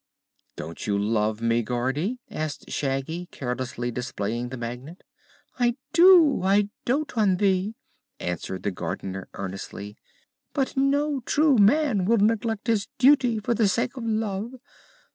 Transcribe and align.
"Don't 0.55 0.87
you 0.87 0.97
love 0.97 1.41
me, 1.43 1.61
Gardy?" 1.61 2.17
asked 2.31 2.71
Shaggy, 2.71 3.27
carelessly 3.27 3.91
displaying 3.91 4.49
the 4.49 4.57
Magnet. 4.57 5.03
"I 5.59 5.77
do. 5.93 6.41
I 6.41 6.69
dote 6.85 7.15
on 7.15 7.37
thee!" 7.37 7.75
answered 8.19 8.63
the 8.63 8.71
Gardener 8.71 9.29
earnestly; 9.35 9.97
"but 10.53 10.75
no 10.75 11.19
true 11.27 11.59
man 11.59 12.05
will 12.05 12.17
neglect 12.17 12.65
his 12.65 12.87
duty 12.97 13.37
for 13.37 13.53
the 13.53 13.67
sake 13.67 13.95
of 13.95 14.03
love. 14.03 14.53